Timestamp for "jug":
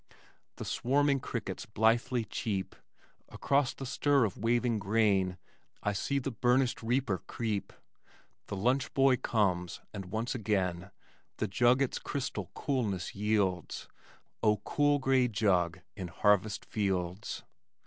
11.47-11.83, 15.27-15.81